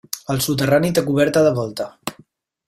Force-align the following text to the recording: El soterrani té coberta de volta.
El 0.35 0.39
soterrani 0.45 0.89
té 0.99 1.03
coberta 1.11 1.45
de 1.49 1.53
volta. 1.61 1.89